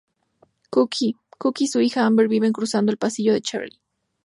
Cookie: 0.71 1.15
Cookie 1.37 1.65
y 1.65 1.67
su 1.67 1.79
hija 1.79 2.07
Amber 2.07 2.27
viven 2.27 2.53
cruzando 2.53 2.91
el 2.91 2.97
pasillo 2.97 3.33
de 3.33 3.41
Charley. 3.41 3.79